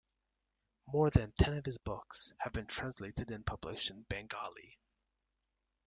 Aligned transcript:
More 0.91 1.11
than 1.11 1.31
ten 1.33 1.53
of 1.55 1.63
his 1.67 1.77
books 1.77 2.33
have 2.39 2.53
been 2.53 2.65
translated 2.65 3.29
and 3.29 3.45
published 3.45 3.91
in 3.91 4.01
Bengali. 4.09 4.79